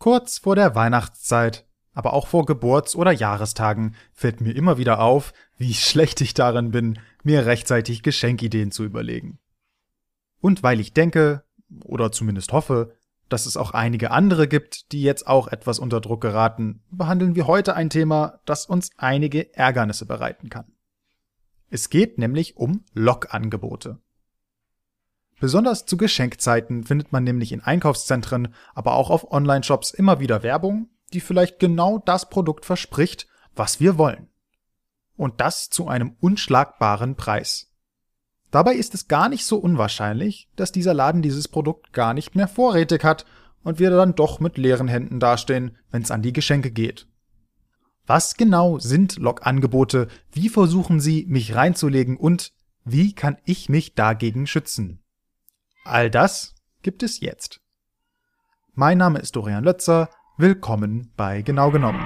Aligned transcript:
Kurz 0.00 0.38
vor 0.38 0.56
der 0.56 0.74
Weihnachtszeit, 0.74 1.66
aber 1.92 2.14
auch 2.14 2.26
vor 2.26 2.46
Geburts- 2.46 2.96
oder 2.96 3.12
Jahrestagen 3.12 3.94
fällt 4.14 4.40
mir 4.40 4.56
immer 4.56 4.78
wieder 4.78 5.00
auf, 5.00 5.34
wie 5.58 5.74
schlecht 5.74 6.22
ich 6.22 6.32
darin 6.32 6.70
bin, 6.70 6.98
mir 7.22 7.44
rechtzeitig 7.44 8.02
Geschenkideen 8.02 8.72
zu 8.72 8.82
überlegen. 8.82 9.38
Und 10.40 10.62
weil 10.62 10.80
ich 10.80 10.94
denke, 10.94 11.44
oder 11.84 12.12
zumindest 12.12 12.50
hoffe, 12.52 12.94
dass 13.28 13.44
es 13.44 13.58
auch 13.58 13.72
einige 13.72 14.10
andere 14.10 14.48
gibt, 14.48 14.90
die 14.92 15.02
jetzt 15.02 15.26
auch 15.26 15.48
etwas 15.48 15.78
unter 15.78 16.00
Druck 16.00 16.22
geraten, 16.22 16.82
behandeln 16.90 17.34
wir 17.34 17.46
heute 17.46 17.76
ein 17.76 17.90
Thema, 17.90 18.40
das 18.46 18.64
uns 18.64 18.92
einige 18.96 19.54
Ärgernisse 19.54 20.06
bereiten 20.06 20.48
kann. 20.48 20.72
Es 21.68 21.90
geht 21.90 22.16
nämlich 22.16 22.56
um 22.56 22.86
Log-Angebote. 22.94 23.98
Besonders 25.40 25.86
zu 25.86 25.96
Geschenkzeiten 25.96 26.84
findet 26.84 27.12
man 27.12 27.24
nämlich 27.24 27.50
in 27.50 27.62
Einkaufszentren, 27.62 28.54
aber 28.74 28.92
auch 28.92 29.08
auf 29.08 29.32
Online-Shops 29.32 29.90
immer 29.90 30.20
wieder 30.20 30.42
Werbung, 30.42 30.90
die 31.14 31.20
vielleicht 31.20 31.58
genau 31.58 31.98
das 31.98 32.28
Produkt 32.28 32.66
verspricht, 32.66 33.26
was 33.56 33.80
wir 33.80 33.96
wollen. 33.96 34.28
Und 35.16 35.40
das 35.40 35.70
zu 35.70 35.88
einem 35.88 36.14
unschlagbaren 36.20 37.16
Preis. 37.16 37.72
Dabei 38.50 38.74
ist 38.74 38.94
es 38.94 39.08
gar 39.08 39.28
nicht 39.30 39.46
so 39.46 39.56
unwahrscheinlich, 39.56 40.50
dass 40.56 40.72
dieser 40.72 40.92
Laden 40.92 41.22
dieses 41.22 41.48
Produkt 41.48 41.92
gar 41.94 42.12
nicht 42.12 42.34
mehr 42.34 42.48
vorrätig 42.48 43.02
hat 43.02 43.24
und 43.62 43.78
wir 43.78 43.90
dann 43.90 44.14
doch 44.14 44.40
mit 44.40 44.58
leeren 44.58 44.88
Händen 44.88 45.20
dastehen, 45.20 45.78
wenn 45.90 46.02
es 46.02 46.10
an 46.10 46.22
die 46.22 46.32
Geschenke 46.32 46.70
geht. 46.70 47.06
Was 48.06 48.34
genau 48.34 48.78
sind 48.78 49.16
Log-Angebote? 49.16 50.08
Wie 50.32 50.48
versuchen 50.48 51.00
sie, 51.00 51.26
mich 51.28 51.54
reinzulegen 51.54 52.16
und 52.16 52.52
wie 52.84 53.14
kann 53.14 53.38
ich 53.44 53.68
mich 53.68 53.94
dagegen 53.94 54.46
schützen? 54.46 55.00
All 55.84 56.10
das 56.10 56.54
gibt 56.82 57.02
es 57.02 57.20
jetzt. 57.20 57.60
Mein 58.74 58.98
Name 58.98 59.18
ist 59.18 59.34
Dorian 59.34 59.64
Lötzer. 59.64 60.10
Willkommen 60.36 61.10
bei 61.16 61.40
Genau 61.40 61.70
genommen. 61.70 62.04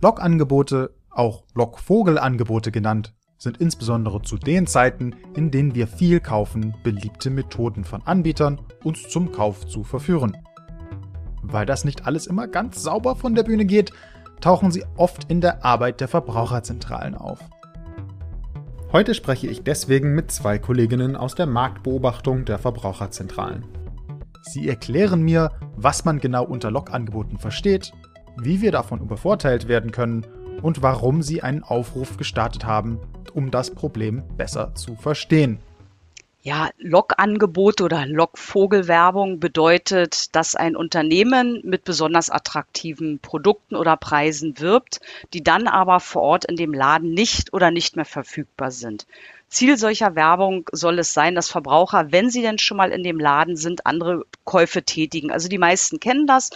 Blogangebote, 0.00 0.94
auch 1.10 1.42
Blogvogelangebote 1.52 2.70
genannt, 2.70 3.12
sind 3.38 3.56
insbesondere 3.56 4.22
zu 4.22 4.38
den 4.38 4.68
Zeiten, 4.68 5.16
in 5.34 5.50
denen 5.50 5.74
wir 5.74 5.88
viel 5.88 6.20
kaufen, 6.20 6.76
beliebte 6.84 7.28
Methoden 7.28 7.84
von 7.84 8.02
Anbietern, 8.02 8.60
uns 8.84 9.08
zum 9.08 9.32
Kauf 9.32 9.66
zu 9.66 9.82
verführen. 9.82 10.36
Weil 11.50 11.66
das 11.66 11.84
nicht 11.84 12.06
alles 12.06 12.26
immer 12.26 12.46
ganz 12.46 12.82
sauber 12.82 13.16
von 13.16 13.34
der 13.34 13.42
Bühne 13.42 13.64
geht, 13.64 13.92
tauchen 14.40 14.70
sie 14.70 14.84
oft 14.96 15.30
in 15.30 15.40
der 15.40 15.64
Arbeit 15.64 16.00
der 16.00 16.08
Verbraucherzentralen 16.08 17.14
auf. 17.14 17.40
Heute 18.92 19.14
spreche 19.14 19.46
ich 19.46 19.62
deswegen 19.62 20.14
mit 20.14 20.32
zwei 20.32 20.58
Kolleginnen 20.58 21.14
aus 21.14 21.34
der 21.34 21.46
Marktbeobachtung 21.46 22.44
der 22.44 22.58
Verbraucherzentralen. 22.58 23.64
Sie 24.42 24.68
erklären 24.68 25.22
mir, 25.22 25.52
was 25.76 26.04
man 26.04 26.18
genau 26.18 26.44
unter 26.44 26.70
Log-Angeboten 26.70 27.38
versteht, 27.38 27.92
wie 28.36 28.60
wir 28.60 28.72
davon 28.72 29.00
übervorteilt 29.00 29.68
werden 29.68 29.92
können 29.92 30.26
und 30.62 30.82
warum 30.82 31.22
sie 31.22 31.42
einen 31.42 31.62
Aufruf 31.62 32.16
gestartet 32.16 32.64
haben, 32.64 32.98
um 33.34 33.50
das 33.50 33.70
Problem 33.70 34.22
besser 34.36 34.74
zu 34.74 34.96
verstehen. 34.96 35.60
Ja, 36.42 36.70
Log-Angebot 36.78 37.82
oder 37.82 38.06
Log-Vogelwerbung 38.06 39.40
bedeutet, 39.40 40.34
dass 40.34 40.54
ein 40.56 40.74
Unternehmen 40.74 41.60
mit 41.64 41.84
besonders 41.84 42.30
attraktiven 42.30 43.18
Produkten 43.18 43.76
oder 43.76 43.96
Preisen 43.98 44.58
wirbt, 44.58 45.00
die 45.34 45.42
dann 45.42 45.68
aber 45.68 46.00
vor 46.00 46.22
Ort 46.22 46.46
in 46.46 46.56
dem 46.56 46.72
Laden 46.72 47.12
nicht 47.12 47.52
oder 47.52 47.70
nicht 47.70 47.96
mehr 47.96 48.06
verfügbar 48.06 48.70
sind. 48.70 49.06
Ziel 49.50 49.76
solcher 49.76 50.14
Werbung 50.14 50.68
soll 50.70 51.00
es 51.00 51.12
sein, 51.12 51.34
dass 51.34 51.50
Verbraucher, 51.50 52.12
wenn 52.12 52.30
sie 52.30 52.40
denn 52.40 52.58
schon 52.58 52.76
mal 52.76 52.92
in 52.92 53.02
dem 53.02 53.18
Laden 53.18 53.56
sind, 53.56 53.84
andere 53.84 54.24
Käufe 54.44 54.84
tätigen. 54.84 55.32
Also 55.32 55.48
die 55.48 55.58
meisten 55.58 55.98
kennen 55.98 56.28
das. 56.28 56.50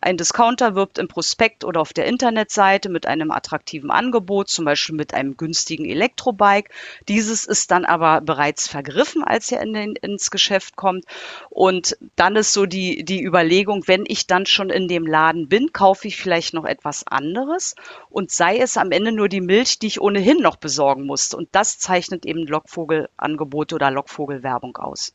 Ein 0.00 0.16
Discounter 0.16 0.74
wirbt 0.74 0.98
im 0.98 1.08
Prospekt 1.08 1.62
oder 1.62 1.80
auf 1.80 1.92
der 1.92 2.06
Internetseite 2.06 2.88
mit 2.88 3.06
einem 3.06 3.30
attraktiven 3.30 3.90
Angebot, 3.90 4.48
zum 4.48 4.64
Beispiel 4.64 4.96
mit 4.96 5.12
einem 5.14 5.36
günstigen 5.36 5.84
Elektrobike. 5.84 6.70
Dieses 7.06 7.44
ist 7.44 7.70
dann 7.70 7.84
aber 7.84 8.20
bereits 8.22 8.66
vergriffen, 8.66 9.22
als 9.22 9.52
er 9.52 9.60
in 9.60 9.74
den, 9.74 9.96
ins 9.96 10.30
Geschäft 10.30 10.74
kommt. 10.76 11.04
Und 11.50 11.98
dann 12.16 12.34
ist 12.34 12.52
so 12.52 12.66
die, 12.66 13.04
die 13.04 13.22
Überlegung, 13.22 13.86
wenn 13.86 14.04
ich 14.08 14.26
dann 14.26 14.46
schon 14.46 14.70
in 14.70 14.88
dem 14.88 15.06
Laden 15.06 15.48
bin, 15.48 15.72
kaufe 15.72 16.08
ich 16.08 16.16
vielleicht 16.16 16.54
noch 16.54 16.64
etwas 16.64 17.06
anderes 17.06 17.74
und 18.08 18.30
sei 18.32 18.58
es 18.58 18.76
am 18.76 18.90
Ende 18.90 19.12
nur 19.12 19.28
die 19.28 19.42
Milch, 19.42 19.78
die 19.78 19.86
ich 19.86 20.00
ohnehin 20.00 20.38
noch 20.38 20.56
besorgen 20.56 21.04
musste. 21.04 21.36
Und 21.36 21.48
das 21.52 21.78
zeichnet 21.78 22.24
eben 22.24 22.39
Lockvogelangebote 22.46 23.74
oder 23.74 23.90
Lockvogelwerbung 23.90 24.76
aus. 24.76 25.14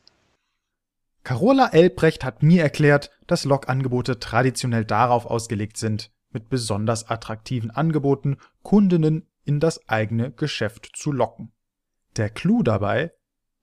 Carola 1.24 1.68
Elbrecht 1.68 2.24
hat 2.24 2.42
mir 2.42 2.62
erklärt, 2.62 3.10
dass 3.26 3.44
Log-Angebote 3.44 4.20
traditionell 4.20 4.84
darauf 4.84 5.26
ausgelegt 5.26 5.76
sind, 5.76 6.12
mit 6.30 6.48
besonders 6.48 7.10
attraktiven 7.10 7.70
Angeboten 7.70 8.36
Kundinnen 8.62 9.26
in 9.44 9.58
das 9.58 9.88
eigene 9.88 10.30
Geschäft 10.30 10.90
zu 10.94 11.12
locken. 11.12 11.52
Der 12.16 12.30
Clou 12.30 12.62
dabei, 12.62 13.12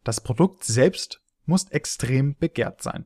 das 0.04 0.22
Produkt 0.22 0.64
selbst 0.64 1.22
muss 1.46 1.70
extrem 1.70 2.36
begehrt 2.36 2.82
sein. 2.82 3.06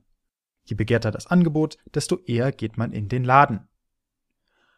Je 0.64 0.74
begehrter 0.74 1.10
das 1.10 1.26
Angebot, 1.26 1.78
desto 1.94 2.18
eher 2.26 2.52
geht 2.52 2.76
man 2.76 2.92
in 2.92 3.08
den 3.08 3.24
Laden. 3.24 3.68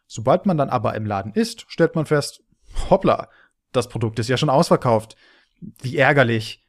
Sobald 0.07 0.45
man 0.45 0.57
dann 0.57 0.69
aber 0.69 0.95
im 0.95 1.05
Laden 1.05 1.33
ist, 1.33 1.65
stellt 1.67 1.95
man 1.95 2.05
fest, 2.05 2.43
hoppla, 2.89 3.29
das 3.71 3.89
Produkt 3.89 4.19
ist 4.19 4.27
ja 4.27 4.37
schon 4.37 4.49
ausverkauft. 4.49 5.15
Wie 5.61 5.97
ärgerlich. 5.97 6.67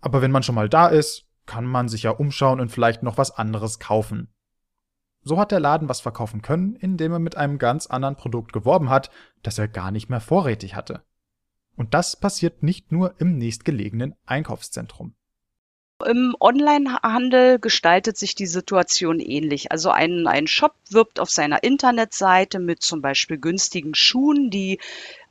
Aber 0.00 0.22
wenn 0.22 0.30
man 0.30 0.42
schon 0.42 0.54
mal 0.54 0.68
da 0.68 0.88
ist, 0.88 1.26
kann 1.46 1.64
man 1.64 1.88
sich 1.88 2.04
ja 2.04 2.10
umschauen 2.10 2.60
und 2.60 2.70
vielleicht 2.70 3.02
noch 3.02 3.18
was 3.18 3.30
anderes 3.30 3.78
kaufen. 3.78 4.32
So 5.22 5.38
hat 5.38 5.50
der 5.50 5.60
Laden 5.60 5.88
was 5.88 6.00
verkaufen 6.00 6.42
können, 6.42 6.76
indem 6.76 7.12
er 7.12 7.18
mit 7.18 7.36
einem 7.36 7.58
ganz 7.58 7.86
anderen 7.86 8.16
Produkt 8.16 8.52
geworben 8.52 8.90
hat, 8.90 9.10
das 9.42 9.58
er 9.58 9.66
gar 9.66 9.90
nicht 9.90 10.08
mehr 10.08 10.20
vorrätig 10.20 10.76
hatte. 10.76 11.02
Und 11.74 11.94
das 11.94 12.16
passiert 12.16 12.62
nicht 12.62 12.92
nur 12.92 13.20
im 13.20 13.36
nächstgelegenen 13.36 14.14
Einkaufszentrum. 14.24 15.14
Im 16.04 16.36
Onlinehandel 16.38 17.58
gestaltet 17.58 18.18
sich 18.18 18.34
die 18.34 18.46
Situation 18.46 19.18
ähnlich. 19.18 19.72
Also 19.72 19.90
ein, 19.90 20.26
ein 20.26 20.46
Shop 20.46 20.74
wirbt 20.90 21.18
auf 21.18 21.30
seiner 21.30 21.62
Internetseite 21.62 22.58
mit 22.58 22.82
zum 22.82 23.00
Beispiel 23.00 23.38
günstigen 23.38 23.94
Schuhen, 23.94 24.50
die 24.50 24.78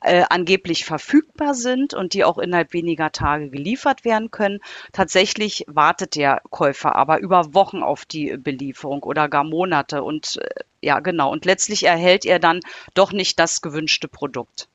äh, 0.02 0.24
angeblich 0.28 0.84
verfügbar 0.84 1.53
sind 1.53 1.94
und 1.94 2.14
die 2.14 2.24
auch 2.24 2.40
innerhalb 2.40 2.74
weniger 2.74 3.12
Tage 3.12 3.52
geliefert 3.52 4.06
werden 4.06 4.31
können. 4.31 4.59
Tatsächlich 4.92 5.66
wartet 5.68 6.16
der 6.16 6.42
Käufer 6.50 6.96
aber 6.96 7.20
über 7.20 7.53
Wochen 7.53 7.84
auf 7.84 8.06
die 8.06 8.36
Belieferung 8.36 9.03
oder 9.03 9.30
gar 9.30 9.44
Monate 9.44 10.02
und 10.02 10.38
äh, 10.42 10.64
ja 10.82 11.00
genau 11.00 11.32
und 11.32 11.46
letztlich 11.46 11.84
erhält 11.84 12.26
er 12.26 12.40
dann 12.40 12.62
doch 12.96 13.12
nicht 13.12 13.38
das 13.40 13.62
gewünschte 13.62 14.08
Produkt. 14.08 14.68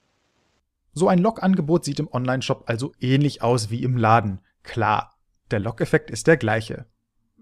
So 0.92 1.08
ein 1.08 1.18
Log-Angebot 1.18 1.84
sieht 1.84 1.98
im 1.98 2.08
Onlineshop 2.12 2.64
also 2.66 2.92
ähnlich 3.00 3.42
aus 3.42 3.70
wie 3.70 3.82
im 3.82 3.96
Laden. 3.96 4.40
Klar, 4.62 5.14
der 5.50 5.60
Lockeffekt 5.60 6.10
ist 6.10 6.26
der 6.26 6.36
gleiche. 6.36 6.86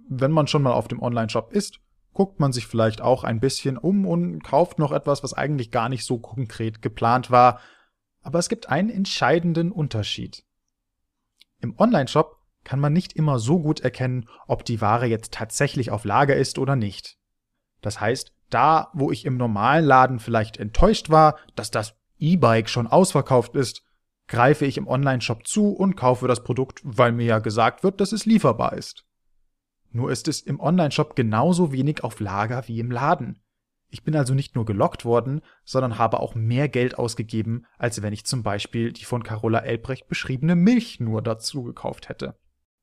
Wenn 0.09 0.33
man 0.33 0.47
schon 0.47 0.63
mal 0.63 0.73
auf 0.73 0.89
dem 0.89 1.03
Online-Shop 1.03 1.53
ist, 1.53 1.81
guckt 2.13 2.41
man 2.41 2.53
sich 2.53 2.67
vielleicht 2.67 3.01
auch 3.01 3.25
ein 3.25 3.41
bisschen 3.41 3.77
um 3.77 4.07
und 4.07 4.43
kauft 4.43 4.79
noch 4.79 4.93
etwas, 4.93 5.23
was 5.23 5.35
eigentlich 5.35 5.71
gar 5.71 5.89
nicht 5.89 6.05
so 6.05 6.19
konkret 6.19 6.83
geplant 6.83 7.31
war. 7.31 7.61
Aber 8.23 8.39
es 8.39 8.49
gibt 8.49 8.69
einen 8.69 8.91
entscheidenden 8.91 9.71
Unterschied. 9.71 10.45
Im 11.61 11.79
Online-Shop 11.79 12.37
kann 12.65 12.81
man 12.81 12.93
nicht 12.93 13.15
immer 13.15 13.39
so 13.39 13.61
gut 13.61 13.81
erkennen, 13.81 14.29
ob 14.47 14.65
die 14.65 14.81
Ware 14.81 15.07
jetzt 15.07 15.33
tatsächlich 15.33 15.91
auf 15.91 16.05
Lager 16.05 16.37
ist 16.37 16.59
oder 16.59 16.77
nicht. 16.77 17.19
Das 17.81 18.01
heißt, 18.01 18.33
da, 18.51 18.91
wo 18.95 19.11
ich 19.11 19.25
im 19.25 19.37
normalen 19.37 19.85
Laden 19.85 20.19
vielleicht 20.19 20.57
enttäuscht 20.57 21.11
war, 21.11 21.37
dass 21.55 21.71
das 21.71 21.95
E-Bike 22.19 22.69
schon 22.69 22.87
ausverkauft 22.87 23.55
ist, 23.55 23.85
greife 24.29 24.67
ich 24.67 24.77
im 24.77 24.87
Online-Shop 24.87 25.47
zu 25.47 25.73
und 25.73 25.97
kaufe 25.97 26.29
das 26.29 26.45
Produkt, 26.45 26.81
weil 26.85 27.13
mir 27.13 27.25
ja 27.25 27.39
gesagt 27.39 27.83
wird, 27.83 28.01
dass 28.01 28.13
es 28.13 28.27
lieferbar 28.27 28.75
ist. 28.75 29.05
Nur 29.91 30.13
ist 30.13 30.29
es 30.29 30.41
im 30.43 30.61
Online-Shop 30.61 31.17
genauso 31.17 31.73
wenig 31.73 32.05
auf 32.05 32.21
Lager 32.21 32.69
wie 32.69 32.79
im 32.79 32.91
Laden. 32.91 33.41
Ich 33.91 34.05
bin 34.05 34.15
also 34.15 34.35
nicht 34.35 34.55
nur 34.55 34.67
gelockt 34.67 35.07
worden, 35.07 35.41
sondern 35.65 35.97
habe 35.99 36.21
auch 36.21 36.35
mehr 36.35 36.69
Geld 36.69 36.99
ausgegeben, 36.99 37.65
als 37.79 38.03
wenn 38.03 38.13
ich 38.13 38.27
zum 38.27 38.43
Beispiel 38.43 38.93
die 38.93 39.07
von 39.07 39.23
Carola 39.23 39.61
Elbrecht 39.61 40.09
beschriebene 40.09 40.57
Milch 40.57 41.01
nur 41.01 41.23
dazu 41.23 41.63
gekauft 41.63 42.11
hätte. 42.11 42.37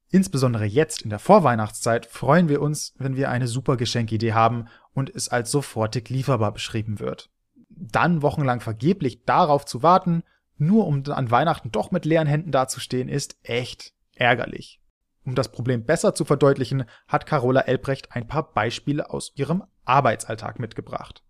Insbesondere 0.09 0.65
jetzt 0.65 1.03
in 1.03 1.11
der 1.11 1.19
Vorweihnachtszeit 1.19 2.07
freuen 2.07 2.49
wir 2.49 2.61
uns, 2.61 2.93
wenn 2.97 3.15
wir 3.15 3.29
eine 3.29 3.47
super 3.47 3.77
Geschenkidee 3.77 4.33
haben 4.33 4.65
und 4.93 5.13
es 5.13 5.29
als 5.29 5.51
sofortig 5.51 6.09
lieferbar 6.09 6.53
beschrieben 6.53 6.99
wird. 6.99 7.29
Dann 7.69 8.21
wochenlang 8.21 8.61
vergeblich 8.61 9.25
darauf 9.25 9.65
zu 9.65 9.83
warten, 9.83 10.23
nur 10.57 10.87
um 10.87 11.03
an 11.07 11.31
Weihnachten 11.31 11.71
doch 11.71 11.91
mit 11.91 12.05
leeren 12.05 12.27
Händen 12.27 12.51
dazustehen, 12.51 13.09
ist 13.09 13.37
echt 13.43 13.93
ärgerlich. 14.15 14.79
Um 15.25 15.35
das 15.35 15.51
Problem 15.51 15.85
besser 15.85 16.13
zu 16.13 16.23
verdeutlichen, 16.23 16.85
hat 17.07 17.25
Carola 17.25 17.61
Elbrecht 17.61 18.11
ein 18.11 18.27
paar 18.27 18.53
Beispiele 18.53 19.09
aus 19.09 19.33
ihrem 19.35 19.63
Arbeitsalltag 19.83 20.59
mitgebracht. 20.59 21.23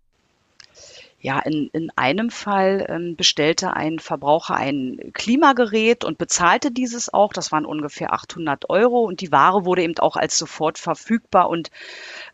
Ja, 1.18 1.40
in, 1.40 1.70
in 1.72 1.90
einem 1.96 2.30
Fall 2.30 2.86
ähm, 2.88 3.16
bestellte 3.16 3.72
ein 3.72 3.98
Verbraucher 3.98 4.54
ein 4.54 5.12
Klimagerät 5.14 6.04
und 6.04 6.18
bezahlte 6.18 6.70
dieses 6.70 7.12
auch. 7.12 7.32
Das 7.32 7.50
waren 7.52 7.64
ungefähr 7.64 8.12
800 8.12 8.68
Euro 8.68 9.00
und 9.00 9.22
die 9.22 9.32
Ware 9.32 9.64
wurde 9.64 9.82
eben 9.82 9.98
auch 9.98 10.16
als 10.16 10.36
sofort 10.38 10.78
verfügbar 10.78 11.48
und, 11.48 11.70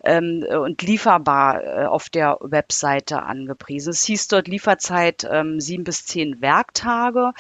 ähm, 0.04 0.44
und 0.48 0.82
lieferbar 0.82 1.62
äh, 1.62 1.84
auf 1.86 2.10
der 2.10 2.38
Webseite 2.40 3.22
angepriesen. 3.22 3.90
Es 3.90 4.04
hieß 4.04 4.28
dort 4.28 4.48
Lieferzeit 4.48 5.26
ähm, 5.30 5.60
sieben 5.60 5.84
bis 5.84 6.04
zehn 6.04 6.40
Werktage. 6.42 7.32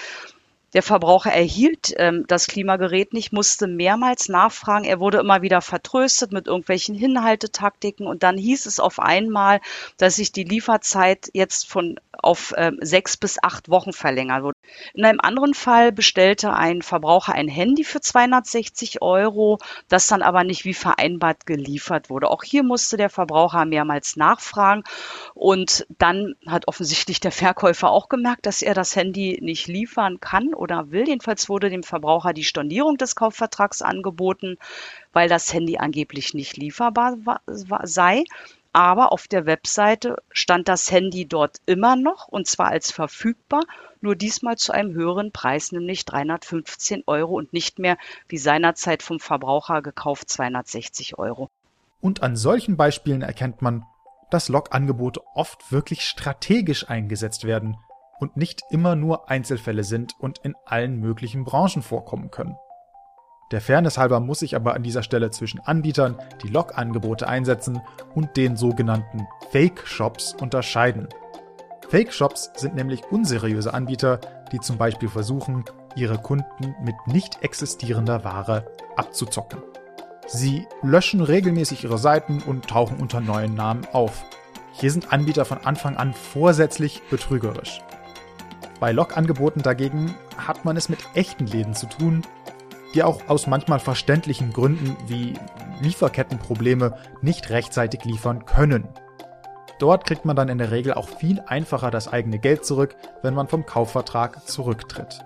Der 0.74 0.82
Verbraucher 0.82 1.32
erhielt 1.32 1.92
ähm, 1.96 2.24
das 2.28 2.46
Klimagerät 2.46 3.12
nicht, 3.12 3.32
musste 3.32 3.66
mehrmals 3.66 4.28
nachfragen. 4.28 4.84
Er 4.84 5.00
wurde 5.00 5.18
immer 5.18 5.42
wieder 5.42 5.60
vertröstet 5.60 6.32
mit 6.32 6.46
irgendwelchen 6.46 6.94
Hinhaltetaktiken 6.94 8.06
und 8.06 8.22
dann 8.22 8.38
hieß 8.38 8.66
es 8.66 8.80
auf 8.80 8.98
einmal, 8.98 9.60
dass 9.98 10.16
sich 10.16 10.32
die 10.32 10.44
Lieferzeit 10.44 11.28
jetzt 11.34 11.68
von 11.68 11.98
auf 12.12 12.54
ähm, 12.56 12.78
sechs 12.80 13.16
bis 13.16 13.42
acht 13.42 13.68
Wochen 13.68 13.92
verlängern 13.92 14.42
wurde. 14.42 14.56
In 14.94 15.04
einem 15.04 15.20
anderen 15.20 15.54
Fall 15.54 15.92
bestellte 15.92 16.52
ein 16.54 16.82
Verbraucher 16.82 17.34
ein 17.34 17.48
Handy 17.48 17.84
für 17.84 18.00
260 18.00 19.02
Euro, 19.02 19.58
das 19.88 20.06
dann 20.06 20.22
aber 20.22 20.44
nicht 20.44 20.64
wie 20.64 20.74
vereinbart 20.74 21.46
geliefert 21.46 22.10
wurde. 22.10 22.30
Auch 22.30 22.42
hier 22.42 22.62
musste 22.62 22.96
der 22.96 23.10
Verbraucher 23.10 23.64
mehrmals 23.64 24.16
nachfragen 24.16 24.84
und 25.34 25.86
dann 25.98 26.34
hat 26.46 26.68
offensichtlich 26.68 27.20
der 27.20 27.32
Verkäufer 27.32 27.90
auch 27.90 28.08
gemerkt, 28.08 28.46
dass 28.46 28.62
er 28.62 28.74
das 28.74 28.94
Handy 28.94 29.38
nicht 29.42 29.66
liefern 29.66 30.20
kann 30.20 30.54
oder 30.62 30.92
will. 30.92 31.08
Jedenfalls 31.08 31.48
wurde 31.48 31.68
dem 31.68 31.82
Verbraucher 31.82 32.32
die 32.32 32.44
Stornierung 32.44 32.96
des 32.96 33.16
Kaufvertrags 33.16 33.82
angeboten, 33.82 34.56
weil 35.12 35.28
das 35.28 35.52
Handy 35.52 35.76
angeblich 35.76 36.32
nicht 36.32 36.56
lieferbar 36.56 37.16
war, 37.24 37.40
sei. 37.82 38.24
Aber 38.72 39.12
auf 39.12 39.28
der 39.28 39.44
Webseite 39.44 40.16
stand 40.30 40.68
das 40.68 40.90
Handy 40.90 41.26
dort 41.26 41.58
immer 41.66 41.96
noch 41.96 42.28
und 42.28 42.46
zwar 42.46 42.68
als 42.68 42.90
verfügbar, 42.90 43.64
nur 44.00 44.16
diesmal 44.16 44.56
zu 44.56 44.72
einem 44.72 44.94
höheren 44.94 45.30
Preis, 45.30 45.72
nämlich 45.72 46.06
315 46.06 47.02
Euro 47.06 47.34
und 47.34 47.52
nicht 47.52 47.78
mehr 47.78 47.98
wie 48.28 48.38
seinerzeit 48.38 49.02
vom 49.02 49.20
Verbraucher 49.20 49.82
gekauft 49.82 50.30
260 50.30 51.18
Euro. 51.18 51.50
Und 52.00 52.22
an 52.22 52.34
solchen 52.34 52.76
Beispielen 52.76 53.22
erkennt 53.22 53.60
man, 53.60 53.84
dass 54.30 54.48
Log-Angebote 54.48 55.20
oft 55.34 55.70
wirklich 55.70 56.04
strategisch 56.04 56.88
eingesetzt 56.88 57.44
werden 57.44 57.76
und 58.22 58.36
nicht 58.36 58.62
immer 58.70 58.94
nur 58.94 59.28
Einzelfälle 59.28 59.82
sind 59.82 60.14
und 60.20 60.38
in 60.44 60.54
allen 60.64 61.00
möglichen 61.00 61.42
Branchen 61.42 61.82
vorkommen 61.82 62.30
können. 62.30 62.56
Der 63.50 63.60
Fairness 63.60 63.98
halber 63.98 64.20
muss 64.20 64.42
ich 64.42 64.54
aber 64.54 64.74
an 64.74 64.84
dieser 64.84 65.02
Stelle 65.02 65.32
zwischen 65.32 65.58
Anbietern, 65.58 66.16
die 66.40 66.46
Log-Angebote 66.46 67.26
einsetzen, 67.26 67.82
und 68.14 68.36
den 68.36 68.56
sogenannten 68.56 69.26
Fake-Shops 69.50 70.36
unterscheiden. 70.40 71.08
Fake-Shops 71.88 72.52
sind 72.54 72.76
nämlich 72.76 73.02
unseriöse 73.10 73.74
Anbieter, 73.74 74.20
die 74.52 74.60
zum 74.60 74.78
Beispiel 74.78 75.08
versuchen, 75.08 75.64
ihre 75.96 76.18
Kunden 76.18 76.76
mit 76.80 76.94
nicht 77.08 77.42
existierender 77.42 78.22
Ware 78.22 78.70
abzuzocken. 78.96 79.60
Sie 80.28 80.68
löschen 80.82 81.22
regelmäßig 81.22 81.82
ihre 81.82 81.98
Seiten 81.98 82.40
und 82.40 82.68
tauchen 82.68 82.98
unter 82.98 83.20
neuen 83.20 83.56
Namen 83.56 83.84
auf. 83.92 84.24
Hier 84.74 84.92
sind 84.92 85.12
Anbieter 85.12 85.44
von 85.44 85.58
Anfang 85.58 85.96
an 85.96 86.14
vorsätzlich 86.14 87.02
betrügerisch. 87.10 87.82
Bei 88.82 88.90
Log-Angeboten 88.90 89.62
dagegen 89.62 90.12
hat 90.36 90.64
man 90.64 90.76
es 90.76 90.88
mit 90.88 90.98
echten 91.14 91.46
Läden 91.46 91.72
zu 91.72 91.86
tun, 91.86 92.22
die 92.94 93.04
auch 93.04 93.28
aus 93.28 93.46
manchmal 93.46 93.78
verständlichen 93.78 94.52
Gründen 94.52 94.96
wie 95.06 95.34
Lieferkettenprobleme 95.80 96.98
nicht 97.20 97.50
rechtzeitig 97.50 98.04
liefern 98.04 98.44
können. 98.44 98.88
Dort 99.78 100.04
kriegt 100.04 100.24
man 100.24 100.34
dann 100.34 100.48
in 100.48 100.58
der 100.58 100.72
Regel 100.72 100.94
auch 100.94 101.08
viel 101.08 101.40
einfacher 101.46 101.92
das 101.92 102.12
eigene 102.12 102.40
Geld 102.40 102.64
zurück, 102.64 102.96
wenn 103.22 103.34
man 103.34 103.46
vom 103.46 103.66
Kaufvertrag 103.66 104.48
zurücktritt. 104.48 105.24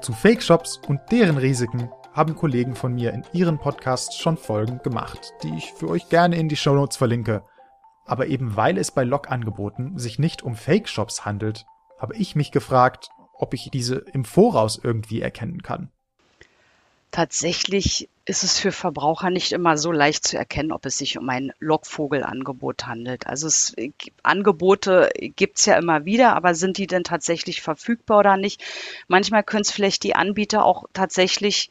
Zu 0.00 0.12
Fake-Shops 0.12 0.80
und 0.86 1.00
deren 1.10 1.36
Risiken 1.36 1.90
haben 2.12 2.36
Kollegen 2.36 2.76
von 2.76 2.94
mir 2.94 3.12
in 3.12 3.24
ihren 3.32 3.58
Podcasts 3.58 4.16
schon 4.16 4.36
Folgen 4.36 4.78
gemacht, 4.84 5.32
die 5.42 5.52
ich 5.56 5.72
für 5.72 5.88
euch 5.88 6.08
gerne 6.10 6.36
in 6.36 6.48
die 6.48 6.54
Shownotes 6.54 6.96
verlinke. 6.96 7.42
Aber 8.06 8.28
eben 8.28 8.54
weil 8.54 8.78
es 8.78 8.92
bei 8.92 9.02
Log-Angeboten 9.02 9.98
sich 9.98 10.20
nicht 10.20 10.44
um 10.44 10.54
Fake-Shops 10.54 11.24
handelt, 11.24 11.66
habe 11.98 12.16
ich 12.16 12.36
mich 12.36 12.52
gefragt, 12.52 13.10
ob 13.34 13.54
ich 13.54 13.70
diese 13.72 13.96
im 13.96 14.24
Voraus 14.24 14.80
irgendwie 14.82 15.20
erkennen 15.20 15.62
kann. 15.62 15.90
Tatsächlich 17.10 18.08
ist 18.26 18.44
es 18.44 18.58
für 18.58 18.72
Verbraucher 18.72 19.30
nicht 19.30 19.52
immer 19.52 19.78
so 19.78 19.90
leicht 19.90 20.26
zu 20.26 20.36
erkennen, 20.36 20.72
ob 20.72 20.84
es 20.84 20.98
sich 20.98 21.16
um 21.16 21.28
ein 21.30 21.52
Lockvogelangebot 21.58 22.86
handelt. 22.86 23.26
Also 23.26 23.46
es, 23.46 23.74
Angebote 24.22 25.08
gibt's 25.16 25.64
ja 25.64 25.78
immer 25.78 26.04
wieder, 26.04 26.36
aber 26.36 26.54
sind 26.54 26.76
die 26.76 26.86
denn 26.86 27.04
tatsächlich 27.04 27.62
verfügbar 27.62 28.18
oder 28.18 28.36
nicht? 28.36 28.62
Manchmal 29.06 29.42
können 29.42 29.62
es 29.62 29.70
vielleicht 29.70 30.02
die 30.02 30.14
Anbieter 30.14 30.66
auch 30.66 30.84
tatsächlich 30.92 31.70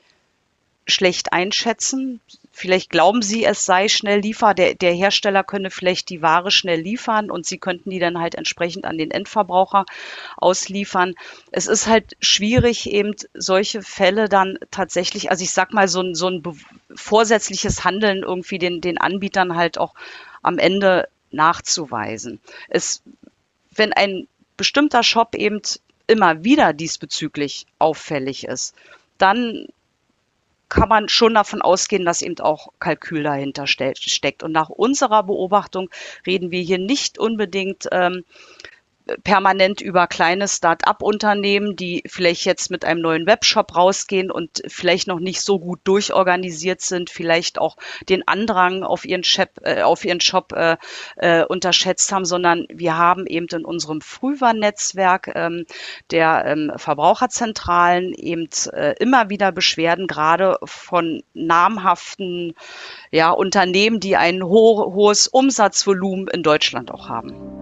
schlecht 0.88 1.32
einschätzen. 1.32 2.20
Vielleicht 2.60 2.90
glauben 2.90 3.22
sie, 3.22 3.46
es 3.46 3.68
sei 3.68 3.88
schnell 3.88 4.22
liefer. 4.22 4.56
Der, 4.56 4.74
der 4.74 4.92
Hersteller 4.92 5.44
könne 5.44 5.70
vielleicht 5.70 6.10
die 6.10 6.24
Ware 6.24 6.50
schnell 6.50 6.82
liefern 6.82 7.30
und 7.30 7.46
sie 7.46 7.60
könnten 7.60 7.92
die 7.92 8.00
dann 8.00 8.20
halt 8.20 8.34
entsprechend 8.34 8.86
an 8.86 8.98
den 8.98 9.12
Endverbraucher 9.12 9.86
ausliefern. 10.38 11.14
Es 11.52 11.68
ist 11.68 11.86
halt 11.86 12.18
schwierig, 12.20 12.90
eben 12.90 13.14
solche 13.36 13.84
Fälle 13.84 14.28
dann 14.28 14.58
tatsächlich, 14.72 15.30
also 15.30 15.44
ich 15.44 15.52
sag 15.52 15.72
mal, 15.72 15.88
so 15.88 16.02
ein, 16.02 16.16
so 16.16 16.32
ein 16.32 16.42
vorsätzliches 16.96 17.84
Handeln 17.84 18.24
irgendwie 18.24 18.58
den, 18.58 18.82
den 18.82 18.98
Anbietern 18.98 19.56
halt 19.56 19.78
auch 19.78 19.94
am 20.42 20.58
Ende 20.58 21.10
nachzuweisen. 21.30 22.40
Es, 22.70 23.04
wenn 23.70 23.94
ein 23.94 24.28
bestimmter 24.58 25.04
Shop 25.04 25.36
eben 25.36 25.62
immer 26.08 26.44
wieder 26.44 26.74
diesbezüglich 26.74 27.68
auffällig 27.78 28.46
ist, 28.46 28.74
dann 29.20 29.68
kann 30.70 30.90
man 30.90 31.10
schon 31.10 31.34
davon 31.34 31.62
ausgehen, 31.62 32.06
dass 32.06 32.22
eben 32.22 32.40
auch 32.40 32.70
Kalkül 32.80 33.24
dahinter 33.24 33.68
steckt. 33.68 34.44
Und 34.44 34.52
nach 34.52 34.70
unserer 34.70 35.24
Beobachtung 35.24 35.90
reden 36.26 36.52
wir 36.52 36.62
hier 36.62 36.78
nicht 36.78 37.18
unbedingt 37.18 37.88
ähm, 37.92 38.24
permanent 39.24 39.82
über 39.82 40.08
kleine 40.08 40.48
Start-up-Unternehmen, 40.48 41.76
die 41.76 42.04
vielleicht 42.08 42.46
jetzt 42.46 42.72
mit 42.72 42.86
einem 42.86 43.02
neuen 43.02 43.26
Webshop 43.26 43.76
rausgehen 43.76 44.32
und 44.32 44.62
vielleicht 44.68 45.08
noch 45.08 45.20
nicht 45.20 45.42
so 45.42 45.60
gut 45.60 45.80
durchorganisiert 45.84 46.82
sind, 46.82 47.10
vielleicht 47.10 47.60
auch 47.60 47.78
den 48.10 48.28
Andrang 48.28 48.84
auf 48.84 49.06
ihren, 49.06 49.24
Shop, 49.24 49.50
äh, 49.64 49.82
auf 49.82 50.06
ihren 50.06 50.22
Shop 50.22 50.54
äh, 50.54 50.78
äh, 51.18 51.44
unterschätzt 51.44 52.12
haben, 52.12 52.26
sondern 52.26 52.66
wir 52.70 52.98
haben 52.98 53.26
eben 53.26 53.48
in 53.48 53.66
unserem 53.66 54.02
Frühwarnnetzwerk 54.02 55.32
ähm, 55.36 55.66
der 56.12 56.44
ähm, 56.46 56.72
Verbraucherzentralen 56.76 58.14
eben 58.14 58.50
äh, 58.74 58.96
immer 59.00 59.30
wieder 59.30 59.52
Beschwerden, 59.52 60.08
gerade 60.08 60.58
von 60.64 61.24
namhaften 61.34 62.54
ja, 63.12 63.32
Unternehmen, 63.32 64.00
die 64.00 64.16
ein 64.16 64.44
ho 64.44 64.94
hohes 64.94 65.28
Umsatzvolumen 65.28 66.28
in 66.28 66.44
Deutschland 66.44 66.92
auch 66.92 67.10
haben. 67.10 67.57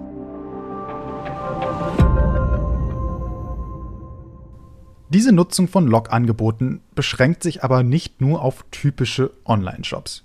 Diese 5.09 5.31
Nutzung 5.31 5.67
von 5.67 5.85
Log-Angeboten 5.85 6.81
beschränkt 6.95 7.43
sich 7.43 7.63
aber 7.63 7.83
nicht 7.83 8.21
nur 8.21 8.41
auf 8.41 8.65
typische 8.71 9.31
Online-Shops. 9.45 10.23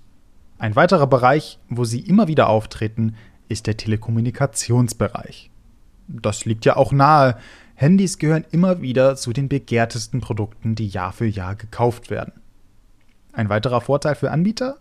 Ein 0.57 0.75
weiterer 0.75 1.05
Bereich, 1.05 1.59
wo 1.69 1.85
sie 1.85 1.99
immer 1.99 2.27
wieder 2.27 2.49
auftreten, 2.49 3.15
ist 3.47 3.67
der 3.67 3.77
Telekommunikationsbereich. 3.77 5.51
Das 6.07 6.45
liegt 6.45 6.65
ja 6.65 6.77
auch 6.77 6.91
nahe. 6.91 7.37
Handys 7.75 8.17
gehören 8.17 8.45
immer 8.51 8.81
wieder 8.81 9.15
zu 9.15 9.33
den 9.33 9.49
begehrtesten 9.49 10.19
Produkten, 10.19 10.73
die 10.73 10.87
Jahr 10.87 11.13
für 11.13 11.27
Jahr 11.27 11.55
gekauft 11.55 12.09
werden. 12.09 12.33
Ein 13.33 13.49
weiterer 13.49 13.81
Vorteil 13.81 14.15
für 14.15 14.31
Anbieter? 14.31 14.77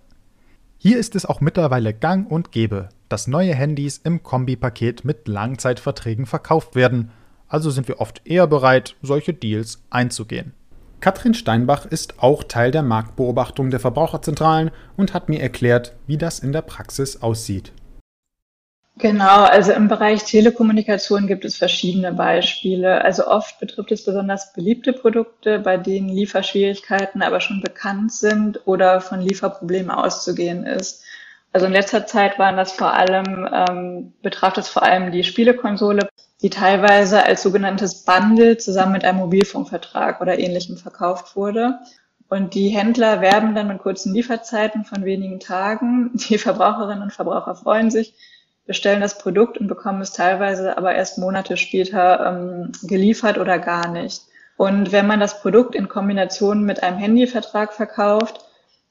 Hier 0.79 0.99
ist 0.99 1.15
es 1.15 1.27
auch 1.27 1.43
mittlerweile 1.43 1.93
gang 1.93 2.31
und 2.31 2.53
gäbe, 2.53 2.89
dass 3.11 3.27
neue 3.27 3.55
Handys 3.55 3.99
im 3.99 4.23
Kombipaket 4.23 5.05
mit 5.05 5.29
Langzeitverträgen 5.29 6.25
verkauft 6.25 6.75
werden 6.75 7.11
also 7.51 7.71
sind 7.71 7.89
wir 7.89 8.01
oft 8.01 8.23
eher 8.25 8.47
bereit, 8.47 8.95
solche 9.03 9.35
Deals 9.35 9.83
einzugehen. 9.91 10.55
Katrin 11.01 11.35
Steinbach 11.35 11.87
ist 11.87 12.23
auch 12.23 12.45
Teil 12.45 12.71
der 12.71 12.83
Marktbeobachtung 12.83 13.71
der 13.71 13.81
Verbraucherzentralen 13.81 14.71
und 14.97 15.13
hat 15.13 15.29
mir 15.29 15.41
erklärt, 15.41 15.95
wie 16.07 16.19
das 16.19 16.39
in 16.39 16.53
der 16.53 16.63
Praxis 16.63 17.23
aussieht. 17.23 17.73
Genau, 18.99 19.45
also 19.45 19.73
im 19.73 19.89
Bereich 19.89 20.25
Telekommunikation 20.25 21.27
gibt 21.27 21.47
es 21.47 21.57
verschiedene 21.57 22.13
Beispiele. 22.13 23.03
Also 23.03 23.27
oft 23.27 23.59
betrifft 23.59 23.93
es 23.93 24.05
besonders 24.05 24.53
beliebte 24.53 24.93
Produkte, 24.93 25.59
bei 25.59 25.79
denen 25.79 26.11
Lieferschwierigkeiten 26.11 27.23
aber 27.23 27.41
schon 27.41 27.63
bekannt 27.63 28.13
sind 28.13 28.61
oder 28.67 29.01
von 29.01 29.23
Lieferproblemen 29.23 29.91
auszugehen 29.91 30.67
ist. 30.67 31.03
Also 31.51 31.65
in 31.65 31.73
letzter 31.73 32.07
Zeit 32.07 32.39
waren 32.39 32.59
das 32.59 32.73
vor 32.73 32.93
allem, 32.93 33.49
ähm, 33.51 34.13
betraf 34.21 34.59
es 34.59 34.69
vor 34.69 34.83
allem 34.83 35.11
die 35.13 35.25
Spielekonsole, 35.25 36.07
die 36.43 36.51
teilweise 36.51 37.23
als 37.25 37.43
sogenanntes 37.43 38.05
Bundle 38.05 38.57
zusammen 38.57 38.93
mit 38.93 39.05
einem 39.05 39.19
Mobilfunkvertrag 39.19 40.21
oder 40.21 40.39
ähnlichem 40.39 40.77
verkauft 40.77 41.37
wurde. 41.37 41.81
Und 42.29 42.55
die 42.55 42.69
Händler 42.69 43.21
werben 43.21 43.55
dann 43.55 43.69
mit 43.69 43.79
kurzen 43.79 44.15
Lieferzeiten 44.15 44.85
von 44.85 45.05
wenigen 45.05 45.41
Tagen. 45.41 46.13
Die 46.15 46.39
Verbraucherinnen 46.39 47.03
und 47.03 47.13
Verbraucher 47.13 47.55
freuen 47.55 47.91
sich. 47.91 48.15
bestellen 48.67 49.01
das 49.01 49.19
Produkt 49.19 49.59
und 49.59 49.67
bekommen 49.67 50.01
es 50.01 50.13
teilweise 50.13 50.79
aber 50.79 50.95
erst 50.95 51.19
Monate 51.19 51.57
später 51.57 52.25
ähm, 52.27 52.73
geliefert 52.83 53.37
oder 53.37 53.59
gar 53.59 53.89
nicht. 53.89 54.23
Und 54.57 54.93
wenn 54.93 55.07
man 55.07 55.19
das 55.19 55.41
Produkt 55.41 55.75
in 55.75 55.89
Kombination 55.89 56.65
mit 56.65 56.83
einem 56.83 56.99
Handyvertrag 56.99 57.73
verkauft, 57.73 58.45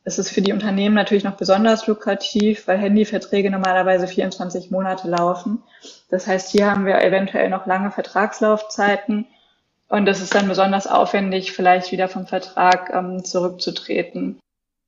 ist 0.10 0.18
es 0.18 0.32
für 0.32 0.42
die 0.42 0.54
Unternehmen 0.54 0.96
natürlich 0.96 1.24
noch 1.24 1.38
besonders 1.38 1.86
lukrativ, 1.86 2.68
weil 2.68 2.80
Handyverträge 2.80 3.52
normalerweise 3.52 4.08
24 4.08 4.72
Monate 4.72 5.08
laufen. 5.08 5.62
Das 6.10 6.26
heißt, 6.26 6.50
hier 6.50 6.70
haben 6.70 6.86
wir 6.86 7.02
eventuell 7.04 7.50
noch 7.50 7.68
lange 7.68 7.92
Vertragslaufzeiten 7.92 9.28
und 9.88 10.08
es 10.08 10.20
ist 10.20 10.34
dann 10.34 10.48
besonders 10.48 10.88
aufwendig, 10.88 11.52
vielleicht 11.52 11.92
wieder 11.92 12.08
vom 12.08 12.26
Vertrag 12.26 12.92
ähm, 12.94 13.24
zurückzutreten. 13.24 14.40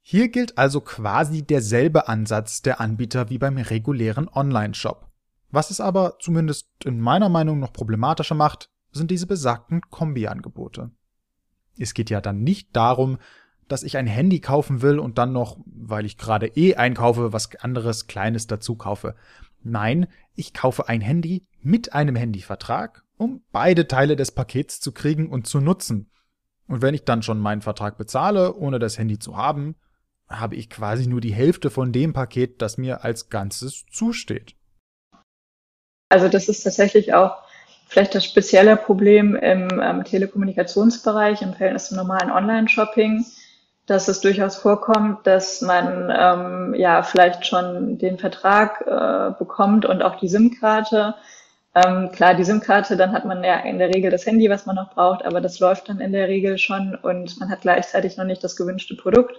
Hier 0.01 0.29
gilt 0.29 0.57
also 0.57 0.81
quasi 0.81 1.43
derselbe 1.43 2.07
Ansatz 2.07 2.63
der 2.63 2.81
Anbieter 2.81 3.29
wie 3.29 3.37
beim 3.37 3.57
regulären 3.57 4.27
Online-Shop. 4.27 5.07
Was 5.51 5.69
es 5.69 5.79
aber 5.79 6.17
zumindest 6.19 6.67
in 6.83 6.99
meiner 6.99 7.29
Meinung 7.29 7.59
noch 7.59 7.73
problematischer 7.73 8.35
macht, 8.35 8.69
sind 8.91 9.11
diese 9.11 9.27
besagten 9.27 9.81
Kombi-Angebote. 9.81 10.89
Es 11.77 11.93
geht 11.93 12.09
ja 12.09 12.21
dann 12.21 12.43
nicht 12.43 12.75
darum, 12.75 13.19
dass 13.71 13.83
ich 13.83 13.97
ein 13.97 14.07
Handy 14.07 14.39
kaufen 14.39 14.81
will 14.81 14.99
und 14.99 15.17
dann 15.17 15.31
noch, 15.31 15.57
weil 15.65 16.05
ich 16.05 16.17
gerade 16.17 16.47
eh 16.47 16.75
einkaufe, 16.75 17.33
was 17.33 17.55
anderes 17.55 18.07
Kleines 18.07 18.47
dazu 18.47 18.75
kaufe. 18.75 19.15
Nein, 19.63 20.07
ich 20.35 20.53
kaufe 20.53 20.89
ein 20.89 21.01
Handy 21.01 21.47
mit 21.61 21.93
einem 21.93 22.15
Handyvertrag, 22.15 23.03
um 23.17 23.43
beide 23.51 23.87
Teile 23.87 24.15
des 24.15 24.31
Pakets 24.31 24.79
zu 24.79 24.91
kriegen 24.91 25.29
und 25.29 25.47
zu 25.47 25.59
nutzen. 25.59 26.09
Und 26.67 26.81
wenn 26.81 26.95
ich 26.95 27.03
dann 27.03 27.23
schon 27.23 27.39
meinen 27.39 27.61
Vertrag 27.61 27.97
bezahle, 27.97 28.55
ohne 28.55 28.79
das 28.79 28.97
Handy 28.97 29.19
zu 29.19 29.37
haben, 29.37 29.75
habe 30.29 30.55
ich 30.55 30.69
quasi 30.69 31.07
nur 31.07 31.21
die 31.21 31.33
Hälfte 31.33 31.69
von 31.69 31.91
dem 31.91 32.13
Paket, 32.13 32.61
das 32.61 32.77
mir 32.77 33.03
als 33.03 33.29
Ganzes 33.29 33.85
zusteht. 33.91 34.55
Also 36.09 36.27
das 36.27 36.49
ist 36.49 36.63
tatsächlich 36.63 37.13
auch 37.13 37.37
vielleicht 37.87 38.15
das 38.15 38.25
spezielle 38.25 38.77
Problem 38.77 39.35
im 39.35 39.67
ähm, 39.81 40.03
Telekommunikationsbereich 40.03 41.41
im 41.41 41.53
Verhältnis 41.53 41.89
zum 41.89 41.97
normalen 41.97 42.31
Online-Shopping, 42.31 43.25
dass 43.87 44.07
es 44.07 44.21
durchaus 44.21 44.57
vorkommt, 44.57 45.25
dass 45.27 45.61
man 45.61 46.11
ähm, 46.15 46.75
ja 46.75 47.03
vielleicht 47.03 47.45
schon 47.45 47.97
den 47.97 48.17
Vertrag 48.17 48.81
äh, 48.87 49.37
bekommt 49.37 49.85
und 49.85 50.01
auch 50.01 50.15
die 50.15 50.29
SIM-Karte. 50.29 51.15
Ähm, 51.73 52.11
klar, 52.11 52.35
die 52.35 52.43
SIM-Karte, 52.43 52.97
dann 52.97 53.11
hat 53.11 53.25
man 53.25 53.43
ja 53.43 53.59
in 53.59 53.79
der 53.79 53.89
Regel 53.89 54.11
das 54.11 54.25
Handy, 54.25 54.49
was 54.49 54.65
man 54.65 54.75
noch 54.75 54.93
braucht, 54.93 55.25
aber 55.25 55.41
das 55.41 55.59
läuft 55.59 55.89
dann 55.89 55.99
in 55.99 56.11
der 56.11 56.27
Regel 56.27 56.57
schon 56.57 56.95
und 56.95 57.39
man 57.39 57.49
hat 57.49 57.61
gleichzeitig 57.61 58.17
noch 58.17 58.25
nicht 58.25 58.43
das 58.43 58.55
gewünschte 58.55 58.95
Produkt 58.95 59.35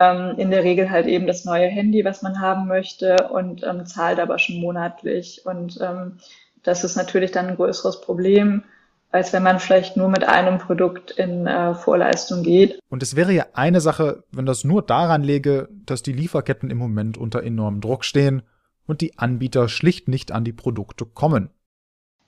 ähm, 0.00 0.34
in 0.36 0.50
der 0.50 0.64
Regel 0.64 0.90
halt 0.90 1.06
eben 1.06 1.26
das 1.26 1.44
neue 1.44 1.66
Handy, 1.66 2.04
was 2.04 2.22
man 2.22 2.40
haben 2.40 2.66
möchte 2.68 3.28
und 3.30 3.64
ähm, 3.64 3.86
zahlt 3.86 4.20
aber 4.20 4.38
schon 4.38 4.60
monatlich. 4.60 5.42
Und 5.44 5.78
ähm, 5.80 6.18
das 6.62 6.84
ist 6.84 6.96
natürlich 6.96 7.32
dann 7.32 7.48
ein 7.48 7.56
größeres 7.56 8.00
Problem, 8.00 8.64
als 9.10 9.32
wenn 9.32 9.42
man 9.42 9.58
vielleicht 9.58 9.96
nur 9.96 10.08
mit 10.08 10.24
einem 10.24 10.58
Produkt 10.58 11.12
in 11.12 11.46
äh, 11.46 11.74
Vorleistung 11.74 12.42
geht. 12.42 12.78
Und 12.90 13.02
es 13.02 13.16
wäre 13.16 13.32
ja 13.32 13.46
eine 13.54 13.80
Sache, 13.80 14.24
wenn 14.32 14.46
das 14.46 14.64
nur 14.64 14.82
daran 14.82 15.22
läge, 15.22 15.68
dass 15.86 16.02
die 16.02 16.12
Lieferketten 16.12 16.70
im 16.70 16.78
Moment 16.78 17.16
unter 17.16 17.42
enormem 17.42 17.80
Druck 17.80 18.04
stehen 18.04 18.42
und 18.86 19.00
die 19.00 19.18
Anbieter 19.18 19.68
schlicht 19.68 20.08
nicht 20.08 20.32
an 20.32 20.44
die 20.44 20.52
Produkte 20.52 21.06
kommen. 21.06 21.50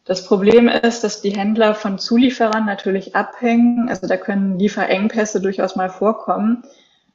Das 0.04 0.24
Problem 0.26 0.68
ist, 0.68 1.04
dass 1.04 1.20
die 1.20 1.36
Händler 1.36 1.74
von 1.74 1.98
Zulieferern 1.98 2.64
natürlich 2.64 3.14
abhängen. 3.14 3.88
Also 3.88 4.06
da 4.06 4.16
können 4.16 4.58
Lieferengpässe 4.58 5.40
durchaus 5.40 5.76
mal 5.76 5.90
vorkommen. 5.90 6.64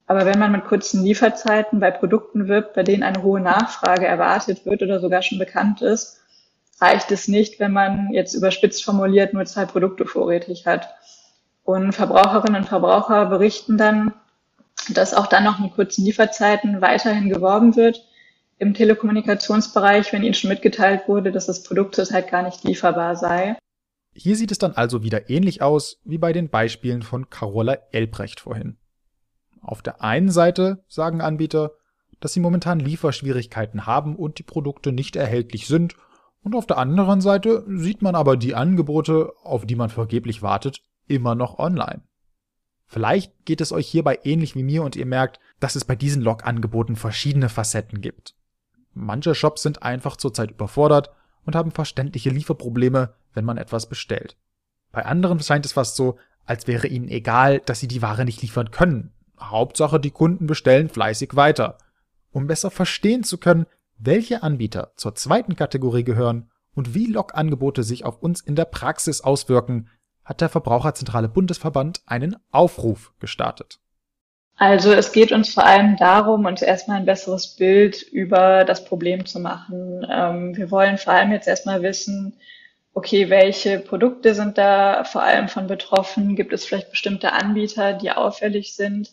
Aber 0.07 0.25
wenn 0.25 0.38
man 0.38 0.51
mit 0.51 0.65
kurzen 0.65 1.03
Lieferzeiten 1.03 1.79
bei 1.79 1.89
Produkten 1.89 2.48
wirbt, 2.48 2.75
bei 2.75 2.84
denen 2.84 3.01
eine 3.01 3.24
hohe 3.24 3.41
Nachfrage 3.41 4.05
erwartet 4.05 4.65
wird 4.65 4.84
oder 4.84 5.00
sogar 5.00 5.24
schon 5.24 5.39
bekannt 5.39 5.81
ist, 5.81 6.22
reicht 6.79 7.12
es 7.12 7.27
nicht, 7.27 7.60
wenn 7.60 7.72
man 7.72 8.12
jetzt 8.12 8.34
überspitzt 8.34 8.84
formuliert 8.84 9.34
nur 9.34 9.46
zwei 9.46 9.65
Produkte 9.65 10.05
vorrätig 10.05 10.65
hat. 10.65 10.89
Und 11.63 11.94
Verbraucherinnen 11.94 12.62
und 12.62 12.67
Verbraucher 12.67 13.25
berichten 13.25 13.77
dann, 13.77 14.13
dass 14.89 15.13
auch 15.13 15.27
dann 15.27 15.44
noch 15.44 15.60
mit 15.60 15.74
kurzen 15.74 16.05
Lieferzeiten 16.05 16.82
weiterhin 16.82 17.29
geworben 17.29 17.75
wird 17.75 18.05
im 18.58 18.74
Telekommunikationsbereich, 18.74 20.13
wenn 20.13 20.24
ihnen 20.24 20.34
schon 20.34 20.50
mitgeteilt 20.50 21.08
wurde, 21.08 21.32
dass 21.32 21.48
das 21.48 21.63
Produkt 21.63 21.96
zurzeit 21.96 22.29
gar 22.29 22.44
nicht 22.44 22.63
lieferbar 22.63 23.15
sei. 23.15 23.58
Hier 24.13 24.36
sieht 24.36 24.51
es 24.51 24.58
dann 24.58 24.74
also 24.74 25.03
wieder 25.03 25.29
ähnlich 25.29 25.62
aus 25.62 26.00
wie 26.05 26.17
bei 26.17 26.32
den 26.32 26.50
Beispielen 26.50 27.01
von 27.01 27.29
Carola 27.29 27.77
Elbrecht 27.91 28.39
vorhin. 28.39 28.77
Auf 29.62 29.82
der 29.82 30.01
einen 30.01 30.29
Seite 30.29 30.84
sagen 30.88 31.22
Anbieter, 31.22 31.72
dass 32.22 32.32
sie 32.32 32.39
momentan 32.39 32.79
Lieferschwierigkeiten 32.79 33.86
haben 33.86 34.15
und 34.15 34.39
die 34.39 34.44
Produkte 34.44 34.94
nicht 34.94 35.15
erhältlich 35.15 35.67
sind, 35.67 35.96
und 36.45 36.55
auf 36.55 36.65
der 36.65 36.77
anderen 36.77 37.19
Seite 37.19 37.65
sieht 37.67 38.01
man 38.01 38.15
aber 38.15 38.37
die 38.37 38.55
Angebote, 38.55 39.33
auf 39.43 39.65
die 39.65 39.75
man 39.75 39.89
vergeblich 39.89 40.41
wartet, 40.41 40.81
immer 41.07 41.35
noch 41.35 41.59
online. 41.59 42.03
Vielleicht 42.87 43.33
geht 43.45 43.59
es 43.59 43.71
euch 43.71 43.87
hierbei 43.87 44.19
ähnlich 44.23 44.55
wie 44.55 44.63
mir 44.63 44.83
und 44.83 44.95
ihr 44.95 45.05
merkt, 45.05 45.39
dass 45.59 45.75
es 45.75 45.83
bei 45.83 45.95
diesen 45.95 46.21
Log-Angeboten 46.21 46.95
verschiedene 46.95 47.49
Facetten 47.49 47.99
gibt. 47.99 48.35
Manche 48.93 49.35
Shops 49.35 49.63
sind 49.63 49.83
einfach 49.83 50.15
zurzeit 50.15 50.51
überfordert 50.51 51.09
und 51.45 51.55
haben 51.55 51.71
verständliche 51.71 52.29
Lieferprobleme, 52.29 53.15
wenn 53.33 53.43
man 53.43 53.57
etwas 53.57 53.89
bestellt. 53.89 54.37
Bei 54.93 55.05
anderen 55.05 55.41
scheint 55.41 55.65
es 55.65 55.73
fast 55.73 55.97
so, 55.97 56.17
als 56.45 56.67
wäre 56.67 56.87
ihnen 56.87 57.09
egal, 57.09 57.59
dass 57.59 57.81
sie 57.81 57.87
die 57.87 58.01
Ware 58.01 58.23
nicht 58.23 58.41
liefern 58.41 58.71
können 58.71 59.11
Hauptsache, 59.39 59.99
die 59.99 60.11
Kunden 60.11 60.47
bestellen 60.47 60.89
fleißig 60.89 61.35
weiter. 61.35 61.77
Um 62.31 62.47
besser 62.47 62.71
verstehen 62.71 63.23
zu 63.23 63.37
können, 63.37 63.65
welche 63.97 64.43
Anbieter 64.43 64.91
zur 64.95 65.15
zweiten 65.15 65.55
Kategorie 65.55 66.03
gehören 66.03 66.49
und 66.73 66.93
wie 66.93 67.07
Log-Angebote 67.07 67.83
sich 67.83 68.05
auf 68.05 68.21
uns 68.21 68.41
in 68.41 68.55
der 68.55 68.65
Praxis 68.65 69.21
auswirken, 69.21 69.89
hat 70.23 70.41
der 70.41 70.49
Verbraucherzentrale 70.49 71.29
Bundesverband 71.29 72.01
einen 72.05 72.35
Aufruf 72.51 73.13
gestartet. 73.19 73.79
Also 74.57 74.93
es 74.93 75.11
geht 75.11 75.31
uns 75.31 75.53
vor 75.53 75.65
allem 75.65 75.97
darum, 75.97 76.45
uns 76.45 76.61
erstmal 76.61 76.97
ein 76.97 77.05
besseres 77.05 77.55
Bild 77.55 78.01
über 78.01 78.63
das 78.63 78.85
Problem 78.85 79.25
zu 79.25 79.39
machen. 79.39 80.05
Ähm, 80.09 80.55
wir 80.55 80.71
wollen 80.71 80.97
vor 80.97 81.13
allem 81.13 81.31
jetzt 81.31 81.47
erstmal 81.47 81.81
wissen, 81.81 82.37
okay, 82.93 83.29
welche 83.29 83.79
Produkte 83.79 84.33
sind 84.33 84.57
da 84.57 85.03
vor 85.03 85.23
allem 85.23 85.49
von 85.49 85.67
betroffen? 85.67 86.37
Gibt 86.37 86.53
es 86.53 86.65
vielleicht 86.65 86.89
bestimmte 86.89 87.33
Anbieter, 87.33 87.93
die 87.93 88.11
auffällig 88.11 88.75
sind? 88.75 89.11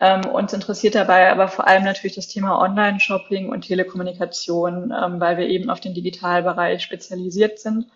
Ähm, 0.00 0.26
uns 0.26 0.52
interessiert 0.52 0.96
dabei 0.96 1.30
aber 1.30 1.48
vor 1.48 1.66
allem 1.68 1.84
natürlich 1.84 2.16
das 2.16 2.28
Thema 2.28 2.60
Online-Shopping 2.60 3.48
und 3.48 3.62
Telekommunikation, 3.62 4.92
ähm, 4.92 5.20
weil 5.20 5.38
wir 5.38 5.48
eben 5.48 5.70
auf 5.70 5.80
den 5.80 5.94
Digitalbereich 5.94 6.82
spezialisiert 6.82 7.58
sind. 7.58 7.86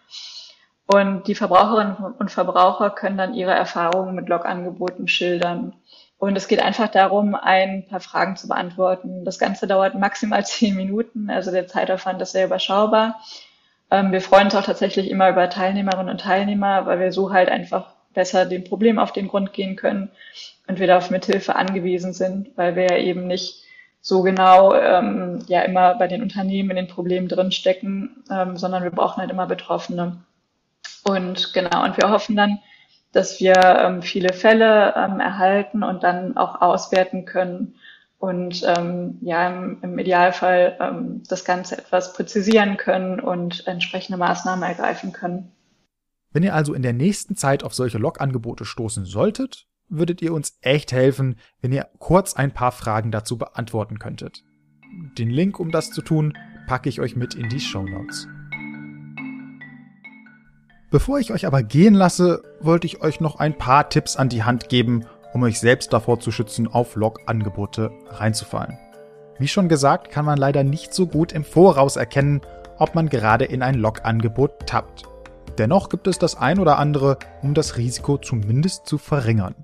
Und 0.87 1.26
die 1.28 1.35
Verbraucherinnen 1.35 1.97
und 1.97 2.31
Verbraucher 2.31 2.90
können 2.90 3.19
dann 3.19 3.35
ihre 3.35 3.52
Erfahrungen 3.52 4.14
mit 4.14 4.28
Log-Angeboten 4.28 5.07
schildern. 5.07 5.75
Und 6.19 6.35
es 6.37 6.49
geht 6.49 6.62
einfach 6.62 6.88
darum, 6.88 7.35
ein 7.35 7.87
paar 7.87 8.00
Fragen 8.00 8.37
zu 8.37 8.49
beantworten. 8.49 9.25
Das 9.25 9.38
Ganze 9.38 9.67
dauert 9.67 9.95
maximal 9.95 10.45
zehn 10.47 10.76
Minuten, 10.76 11.31
also 11.31 11.50
der 11.50 11.67
Zeitaufwand 11.67 12.23
ist 12.23 12.33
sehr 12.33 12.47
überschaubar. 12.47 13.21
Ähm, 13.90 14.12
wir 14.12 14.21
freuen 14.21 14.47
uns 14.47 14.55
auch 14.55 14.64
tatsächlich 14.64 15.11
immer 15.11 15.28
über 15.31 15.49
Teilnehmerinnen 15.50 16.11
und 16.11 16.21
Teilnehmer, 16.21 16.87
weil 16.87 17.00
wir 17.00 17.12
so 17.12 17.33
halt 17.33 17.49
einfach 17.49 17.95
besser 18.15 18.47
dem 18.47 18.65
Problem 18.65 18.99
auf 18.99 19.12
den 19.12 19.29
Grund 19.29 19.53
gehen 19.53 19.77
können 19.77 20.11
und 20.67 20.79
wir 20.79 20.87
da 20.87 20.99
auf 20.99 21.11
Mithilfe 21.11 21.57
angewiesen 21.57 22.12
sind, 22.12 22.57
weil 22.57 22.77
wir 22.77 22.85
ja 22.85 22.97
eben 22.97 23.27
nicht 23.27 23.65
so 24.00 24.23
genau 24.23 24.75
ähm, 24.75 25.41
ja 25.49 25.62
immer 25.62 25.95
bei 25.97 26.07
den 26.07 26.23
Unternehmen 26.23 26.71
in 26.71 26.77
den 26.77 26.88
Problemen 26.88 27.29
drinstecken, 27.29 28.25
ähm, 28.31 28.57
sondern 28.57 28.83
wir 28.83 28.91
brauchen 28.91 29.21
halt 29.21 29.31
immer 29.31 29.47
Betroffene. 29.47 30.25
Und 31.05 31.53
genau, 31.53 31.85
und 31.85 31.97
wir 31.97 32.11
hoffen 32.11 32.37
dann, 32.37 32.59
dass 33.12 33.41
wir 33.41 33.55
ähm, 33.57 34.03
viele 34.03 34.33
Fälle 34.33 34.95
ähm, 34.97 35.21
erhalten 35.21 35.83
und 35.83 36.03
dann 36.05 36.37
auch 36.37 36.61
auswerten 36.61 37.25
können 37.25 37.75
und 38.19 38.65
ähm, 38.67 39.19
ja 39.23 39.49
im, 39.49 39.79
im 39.83 39.99
Idealfall 39.99 40.77
ähm, 40.81 41.23
das 41.29 41.45
Ganze 41.45 41.79
etwas 41.79 42.12
präzisieren 42.12 42.77
können 42.77 43.21
und 43.21 43.67
entsprechende 43.67 44.19
Maßnahmen 44.19 44.69
ergreifen 44.69 45.12
können. 45.12 45.53
Wenn 46.32 46.42
ihr 46.42 46.54
also 46.54 46.75
in 46.75 46.82
der 46.82 46.92
nächsten 46.92 47.37
Zeit 47.37 47.64
auf 47.64 47.75
solche 47.75 47.99
Log-Angebote 47.99 48.64
stoßen 48.64 49.06
solltet, 49.06 49.66
würdet 49.88 50.20
ihr 50.20 50.35
uns 50.35 50.58
echt 50.61 50.92
helfen, 50.92 51.37
wenn 51.62 51.73
ihr 51.73 51.88
kurz 51.99 52.35
ein 52.35 52.52
paar 52.52 52.73
Fragen 52.73 53.11
dazu 53.11 53.38
beantworten 53.38 53.99
könntet. 53.99 54.44
Den 55.16 55.30
Link, 55.30 55.58
um 55.58 55.70
das 55.70 55.90
zu 55.90 56.02
tun, 56.02 56.37
packe 56.66 56.90
ich 56.90 57.00
euch 57.00 57.16
mit 57.16 57.35
in 57.35 57.49
die 57.49 57.61
Show 57.61 57.82
Notes. 57.82 58.28
Bevor 60.90 61.18
ich 61.18 61.32
euch 61.32 61.47
aber 61.47 61.62
gehen 61.62 61.94
lasse, 61.94 62.42
wollte 62.61 62.87
ich 62.87 63.00
euch 63.00 63.20
noch 63.20 63.37
ein 63.37 63.56
paar 63.56 63.88
Tipps 63.88 64.16
an 64.16 64.28
die 64.28 64.42
Hand 64.42 64.68
geben, 64.68 65.04
um 65.32 65.42
euch 65.42 65.58
selbst 65.61 65.92
davor 65.92 66.20
zu 66.20 66.30
schützen, 66.30 66.66
auf 66.66 66.94
Log-Angebote 66.94 67.90
reinzufallen. 68.08 68.78
Wie 69.38 69.49
schon 69.49 69.68
gesagt, 69.68 70.11
kann 70.11 70.25
man 70.25 70.38
leider 70.38 70.64
nicht 70.64 70.92
so 70.92 71.06
gut 71.06 71.32
im 71.32 71.44
Voraus 71.44 71.97
erkennen, 71.97 72.42
ob 72.78 72.94
man 72.94 73.08
gerade 73.08 73.44
in 73.47 73.62
ein 73.62 73.76
Log-Angebot 73.76 74.66
tappt. 74.66 75.04
Dennoch 75.59 75.88
gibt 75.88 76.07
es 76.07 76.19
das 76.19 76.37
ein 76.37 76.61
oder 76.61 76.79
andere, 76.79 77.19
um 77.43 77.53
das 77.53 77.77
Risiko 77.77 78.17
zumindest 78.17 78.87
zu 78.87 78.97
verringern. 78.97 79.57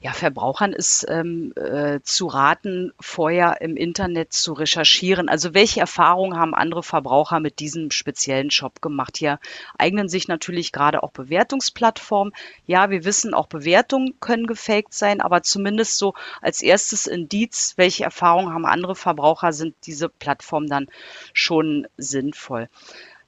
Ja, 0.00 0.12
Verbrauchern 0.12 0.74
ist 0.74 1.06
ähm, 1.08 1.54
äh, 1.56 2.00
zu 2.02 2.26
raten, 2.26 2.92
vorher 3.00 3.62
im 3.62 3.74
Internet 3.74 4.34
zu 4.34 4.52
recherchieren. 4.52 5.30
Also 5.30 5.54
welche 5.54 5.80
Erfahrungen 5.80 6.38
haben 6.38 6.54
andere 6.54 6.82
Verbraucher 6.82 7.40
mit 7.40 7.58
diesem 7.58 7.90
speziellen 7.90 8.50
Shop 8.50 8.82
gemacht? 8.82 9.16
Hier 9.16 9.40
eignen 9.78 10.10
sich 10.10 10.28
natürlich 10.28 10.72
gerade 10.72 11.02
auch 11.02 11.12
Bewertungsplattformen. 11.12 12.34
Ja, 12.66 12.90
wir 12.90 13.06
wissen, 13.06 13.32
auch 13.32 13.46
Bewertungen 13.46 14.20
können 14.20 14.46
gefaked 14.46 14.92
sein, 14.92 15.22
aber 15.22 15.42
zumindest 15.42 15.96
so 15.96 16.12
als 16.42 16.60
erstes 16.60 17.06
Indiz, 17.06 17.72
welche 17.76 18.04
Erfahrungen 18.04 18.52
haben 18.52 18.66
andere 18.66 18.96
Verbraucher, 18.96 19.54
sind 19.54 19.74
diese 19.86 20.10
Plattformen 20.10 20.68
dann 20.68 20.88
schon 21.32 21.86
sinnvoll. 21.96 22.68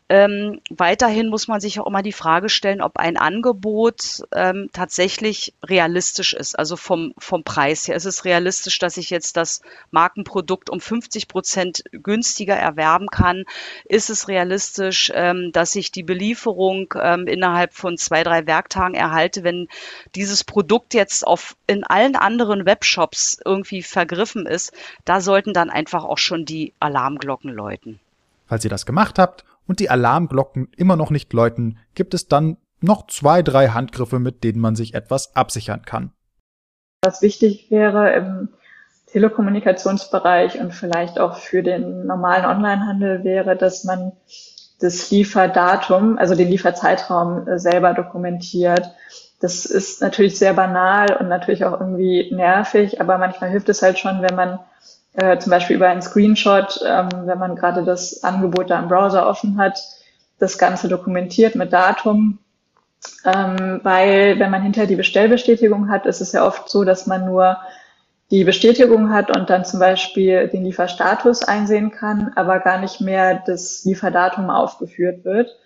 Ähm, 0.09 0.61
weiterhin 0.71 1.29
muss 1.29 1.49
man 1.49 1.61
sich 1.61 1.81
auch 1.81 1.87
immer 1.87 2.03
die 2.03 2.13
Frage 2.13 2.49
stellen, 2.49 2.81
ob 2.81 2.97
ein 2.97 3.17
Angebot 3.17 4.23
ähm, 4.33 4.69
tatsächlich 4.73 5.53
realistisch 5.65 6.33
ist. 6.33 6.57
Also 6.57 6.77
vom, 6.77 7.13
vom 7.19 7.43
Preis 7.43 7.89
her. 7.89 7.97
Ist 7.97 8.05
es 8.05 8.25
realistisch, 8.25 8.79
dass 8.79 8.99
ich 8.99 9.11
jetzt 9.11 9.37
das 9.37 9.63
Markenprodukt 9.91 10.71
um 10.71 10.81
50 10.81 11.27
Prozent 11.27 11.83
günstiger 11.91 12.55
erwerben 12.55 13.09
kann? 13.09 13.45
Ist 13.85 14.09
es 14.09 14.29
realistisch, 14.29 15.11
ähm, 15.13 15.51
dass 15.53 15.75
ich 15.75 15.91
die 15.91 16.05
Belieferung 16.05 16.95
ähm, 17.01 17.27
innerhalb 17.27 17.75
von 17.75 17.99
zwei, 17.99 18.23
drei 18.23 18.47
Werktagen 18.47 18.95
erhalte, 18.95 19.43
wenn 19.43 19.67
dieses 20.15 20.45
Produkt 20.45 20.95
jetzt 20.95 21.27
auf, 21.27 21.57
in 21.67 21.83
allen 21.83 22.15
anderen 22.15 22.65
Webshops 22.65 23.41
irgendwie 23.45 23.83
vergriffen 23.83 24.47
ist? 24.47 24.73
Da 25.05 25.21
sollten 25.21 25.53
dann 25.53 25.69
einfach 25.69 26.05
auch 26.05 26.19
schon 26.19 26.45
die 26.45 26.75
Alarmglocken 26.79 27.51
läuten. 27.51 27.99
Falls 28.47 28.63
ihr 28.63 28.71
das 28.71 28.87
gemacht 28.87 29.19
habt 29.19 29.45
und 29.67 29.81
die 29.81 29.91
Alarmglocken 29.91 30.69
immer 30.77 30.97
noch 30.97 31.11
nicht 31.11 31.33
läuten, 31.33 31.79
gibt 31.95 32.15
es 32.15 32.29
dann 32.29 32.57
noch 32.81 33.07
zwei, 33.07 33.43
drei 33.43 33.69
Handgriffe, 33.69 34.19
mit 34.19 34.45
denen 34.45 34.61
man 34.61 34.77
sich 34.77 34.95
etwas 34.95 35.35
absichern 35.35 35.83
kann. 35.83 36.13
Was 37.03 37.23
wichtig 37.23 37.71
wäre 37.71 38.13
im 38.13 38.49
Telekommunikationsbereich 39.07 40.61
und 40.61 40.75
vielleicht 40.75 41.19
auch 41.19 41.37
für 41.37 41.63
den 41.63 42.07
normalen 42.07 42.45
Onlinehandel 42.45 43.25
wäre, 43.25 43.57
dass 43.57 43.85
man 43.85 44.13
das 44.81 45.11
Lieferdatum, 45.11 46.19
also 46.19 46.35
den 46.35 46.49
Lieferzeitraum 46.49 47.49
äh, 47.49 47.59
selber 47.59 47.95
dokumentiert. 47.95 48.91
Das 49.41 49.65
ist 49.65 50.01
natürlich 50.01 50.39
sehr 50.39 50.55
banal 50.55 51.17
und 51.19 51.29
natürlich 51.29 51.65
auch 51.65 51.81
irgendwie 51.81 52.35
nervig, 52.35 53.01
aber 53.01 53.19
manchmal 53.19 53.51
hilft 53.51 53.69
es 53.69 53.83
halt 53.83 53.99
schon, 53.99 54.23
wenn 54.23 54.35
man 54.35 54.59
äh, 55.17 55.39
zum 55.39 55.51
Beispiel 55.51 55.77
über 55.77 55.89
einen 55.89 56.03
Screenshot, 56.03 56.81
ähm, 56.87 57.09
wenn 57.25 57.39
man 57.39 57.57
gerade 57.57 57.85
das 57.85 58.23
Angebot 58.23 58.71
da 58.71 58.79
im 58.79 58.89
Browser 58.89 59.29
offen 59.29 59.59
hat, 59.59 59.83
das 60.39 60.59
Ganze 60.59 60.89
dokumentiert 60.89 61.55
mit 61.55 61.73
Datum. 61.73 62.39
Ähm, 63.25 63.81
weil 63.83 64.39
wenn 64.39 64.51
man 64.51 64.63
hinterher 64.63 64.89
die 64.89 64.97
Bestellbestätigung 64.97 65.91
hat, 65.91 66.07
ist 66.07 66.21
es 66.21 66.33
ja 66.33 66.47
oft 66.47 66.69
so, 66.69 66.85
dass 66.85 67.07
man 67.07 67.25
nur 67.25 67.59
die 68.31 68.45
Bestätigung 68.45 69.11
hat 69.11 69.37
und 69.37 69.49
dann 69.51 69.65
zum 69.65 69.81
Beispiel 69.81 70.49
den 70.49 70.65
Lieferstatus 70.65 71.43
einsehen 71.45 71.93
kann, 71.93 72.33
aber 72.35 72.59
gar 72.61 72.79
nicht 72.79 73.01
mehr 73.01 73.43
das 73.47 73.85
Lieferdatum 73.85 74.51
aufgeführt 74.51 75.25
wird. 75.25 75.57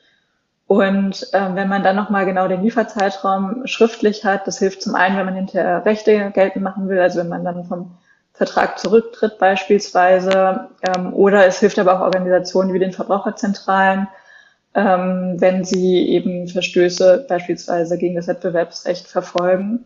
Und 0.67 1.27
ähm, 1.33 1.57
wenn 1.57 1.69
man 1.69 1.83
dann 1.83 1.97
nochmal 1.97 2.27
genau 2.27 2.47
den 2.47 2.63
Lieferzeitraum 2.63 3.67
schriftlich 3.67 4.25
hat, 4.25 4.47
das 4.47 4.59
hilft 4.59 4.83
zum 4.83 4.95
einen, 4.95 5.17
wenn 5.17 5.25
man 5.25 5.35
hinterher 5.35 5.85
Rechte 5.85 6.31
geltend 6.31 6.63
machen 6.63 6.89
will, 6.89 7.01
also 7.01 7.19
wenn 7.19 7.29
man 7.29 7.45
dann 7.45 7.65
vom 7.65 7.97
Vertrag 8.41 8.79
zurücktritt 8.79 9.37
beispielsweise. 9.39 10.71
Ähm, 10.81 11.13
oder 11.13 11.47
es 11.47 11.61
hilft 11.61 11.79
aber 11.79 11.97
auch 11.97 12.01
Organisationen 12.01 12.73
wie 12.73 12.79
den 12.79 12.93
Verbraucherzentralen, 12.93 14.09
ähm, 14.75 15.37
wenn 15.39 15.63
sie 15.63 16.09
eben 16.09 16.49
Verstöße 16.49 17.27
beispielsweise 17.29 17.99
gegen 17.99 18.15
das 18.15 18.29
Wettbewerbsrecht 18.29 19.07
verfolgen. 19.09 19.85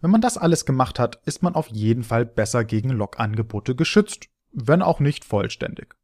Wenn 0.00 0.10
man 0.10 0.20
das 0.20 0.36
alles 0.36 0.66
gemacht 0.66 0.98
hat, 0.98 1.20
ist 1.24 1.44
man 1.44 1.54
auf 1.54 1.68
jeden 1.68 2.02
Fall 2.02 2.26
besser 2.26 2.64
gegen 2.64 2.90
Log-Angebote 2.90 3.76
geschützt, 3.76 4.24
wenn 4.50 4.82
auch 4.82 4.98
nicht 4.98 5.24
vollständig. 5.24 5.94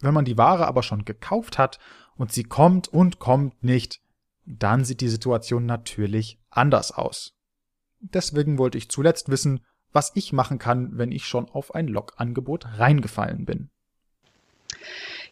Wenn 0.00 0.14
man 0.14 0.24
die 0.24 0.38
Ware 0.38 0.68
aber 0.68 0.84
schon 0.84 1.04
gekauft 1.04 1.58
hat 1.58 1.80
und 2.14 2.30
sie 2.30 2.44
kommt 2.44 2.86
und 2.86 3.18
kommt 3.18 3.64
nicht, 3.64 4.00
dann 4.44 4.84
sieht 4.84 5.00
die 5.00 5.08
Situation 5.08 5.66
natürlich 5.66 6.38
anders 6.48 6.92
aus. 6.92 7.34
Deswegen 7.98 8.56
wollte 8.56 8.78
ich 8.78 8.88
zuletzt 8.88 9.30
wissen, 9.30 9.64
was 9.92 10.12
ich 10.14 10.32
machen 10.32 10.58
kann, 10.58 10.98
wenn 10.98 11.12
ich 11.12 11.26
schon 11.26 11.48
auf 11.50 11.74
ein 11.74 11.88
Log-Angebot 11.88 12.66
reingefallen 12.78 13.44
bin. 13.44 13.68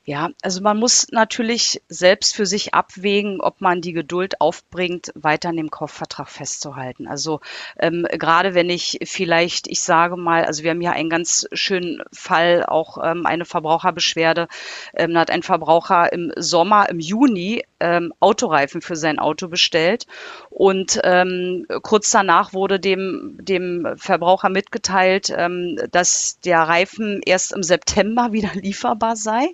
Ja, 0.06 0.30
also 0.42 0.62
man 0.62 0.78
muss 0.78 1.08
natürlich 1.10 1.82
selbst 1.88 2.34
für 2.34 2.46
sich 2.46 2.72
abwägen, 2.72 3.40
ob 3.40 3.60
man 3.60 3.82
die 3.82 3.92
Geduld 3.92 4.40
aufbringt, 4.40 5.12
weiter 5.14 5.50
an 5.50 5.56
dem 5.56 5.70
Kaufvertrag 5.70 6.28
festzuhalten. 6.28 7.06
Also 7.06 7.40
ähm, 7.78 8.06
gerade 8.10 8.54
wenn 8.54 8.70
ich 8.70 8.98
vielleicht, 9.04 9.68
ich 9.68 9.82
sage 9.82 10.16
mal, 10.16 10.44
also 10.46 10.62
wir 10.62 10.70
haben 10.70 10.80
hier 10.80 10.92
einen 10.92 11.10
ganz 11.10 11.46
schönen 11.52 12.02
Fall, 12.12 12.64
auch 12.64 12.98
ähm, 13.04 13.26
eine 13.26 13.44
Verbraucherbeschwerde, 13.44 14.48
ähm, 14.94 15.12
da 15.12 15.20
hat 15.20 15.30
ein 15.30 15.42
Verbraucher 15.42 16.12
im 16.12 16.32
Sommer, 16.36 16.88
im 16.88 16.98
Juni 16.98 17.62
ähm, 17.80 18.12
Autoreifen 18.20 18.82
für 18.82 18.96
sein 18.96 19.18
Auto 19.18 19.48
bestellt 19.48 20.06
und 20.50 21.00
ähm, 21.04 21.66
kurz 21.82 22.10
danach 22.10 22.52
wurde 22.52 22.80
dem, 22.80 23.38
dem 23.40 23.94
Verbraucher 23.96 24.48
mitgeteilt, 24.48 25.32
ähm, 25.34 25.78
dass 25.90 26.38
der 26.40 26.60
Reifen 26.60 27.20
erst 27.24 27.52
im 27.52 27.62
September 27.62 28.28
wieder 28.32 28.50
lieferbar 28.54 29.16
sei. 29.16 29.48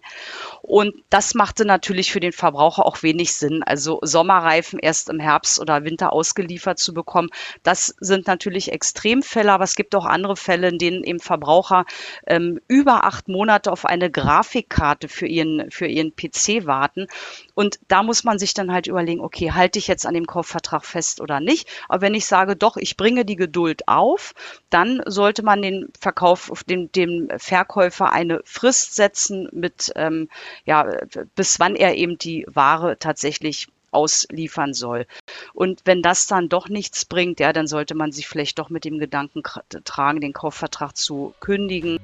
Und 0.63 0.95
das 1.11 1.35
machte 1.35 1.65
natürlich 1.65 2.11
für 2.11 2.21
den 2.21 2.33
Verbraucher 2.33 2.85
auch 2.85 3.03
wenig 3.03 3.35
Sinn. 3.35 3.63
Also 3.63 4.01
Sommerreifen 4.03 4.79
erst 4.79 5.09
im 5.09 5.21
Herbst 5.21 5.61
oder 5.61 5.85
Winter 5.85 6.13
ausgeliefert 6.13 6.79
zu 6.79 6.93
bekommen, 6.93 7.29
das 7.63 7.95
sind 8.01 8.27
natürlich 8.27 8.73
Extremfälle, 8.73 9.53
aber 9.53 9.65
es 9.65 9.75
gibt 9.75 9.95
auch 9.95 10.05
andere 10.05 10.37
Fälle, 10.37 10.69
in 10.69 10.79
denen 10.79 11.05
eben 11.05 11.21
Verbraucher 11.21 11.85
ähm, 12.27 12.61
über 12.69 13.05
acht 13.05 13.29
Monate 13.29 13.71
auf 13.71 13.85
eine 13.85 14.11
Grafikkarte 14.11 15.09
für 15.09 15.27
ihren, 15.27 15.71
für 15.71 15.87
ihren 15.87 16.15
PC 16.15 16.67
warten. 16.67 17.07
Und 17.55 17.79
da 17.89 18.03
muss 18.03 18.16
man 18.25 18.39
sich 18.39 18.55
dann 18.55 18.73
halt 18.73 18.87
überlegen, 18.87 19.21
okay, 19.21 19.53
halte 19.53 19.79
ich 19.79 19.87
jetzt 19.87 20.07
an 20.07 20.15
dem 20.15 20.27
Kaufvertrag 20.27 20.85
fest 20.85 21.21
oder 21.21 21.41
nicht? 21.41 21.69
Aber 21.89 22.03
wenn 22.03 22.15
ich 22.15 22.27
sage, 22.27 22.57
doch, 22.57 22.77
ich 22.77 22.97
bringe 22.97 23.25
die 23.25 23.37
Geduld 23.37 23.89
auf, 23.89 24.35
dann 24.71 25.03
sollte 25.07 25.43
man 25.43 25.63
den 25.63 25.89
Verkauf, 25.99 26.53
dem, 26.69 26.91
dem 26.93 27.29
Verkäufer 27.37 28.13
eine 28.13 28.41
Frist 28.45 28.95
setzen 28.95 29.49
mit 29.53 29.93
ähm, 29.97 30.29
ja, 30.65 30.87
bis 31.35 31.61
wann 31.61 31.77
er 31.77 31.97
eben 31.97 32.19
die 32.19 32.47
Ware 32.49 32.99
tatsächlich 32.99 33.69
ausliefern 33.91 34.75
soll. 34.75 35.07
Und 35.55 35.81
wenn 35.85 36.03
das 36.03 36.27
dann 36.27 36.49
doch 36.49 36.69
nichts 36.69 37.05
bringt, 37.05 37.41
ja, 37.41 37.53
dann 37.53 37.67
sollte 37.67 37.95
man 37.95 38.13
sich 38.13 38.29
vielleicht 38.29 38.59
doch 38.59 38.69
mit 38.69 38.85
dem 38.85 38.99
Gedanken 38.99 39.43
tragen, 39.85 40.21
den 40.21 40.33
Kaufvertrag 40.33 40.97
zu 40.97 41.35
kündigen. 41.41 41.99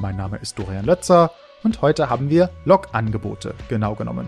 Mein 0.00 0.16
Name 0.16 0.38
ist 0.38 0.58
Dorian 0.58 0.84
Lötzer 0.84 1.30
und 1.62 1.80
heute 1.80 2.10
haben 2.10 2.28
wir 2.28 2.50
Log-Angebote 2.64 3.54
genau 3.68 3.94
genommen. 3.94 4.26